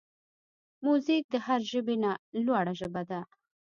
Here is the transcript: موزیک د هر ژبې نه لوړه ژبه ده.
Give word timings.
موزیک 0.85 1.23
د 1.33 1.35
هر 1.45 1.59
ژبې 1.71 1.95
نه 2.03 2.11
لوړه 2.45 2.73
ژبه 2.79 3.01
ده. 3.09 3.19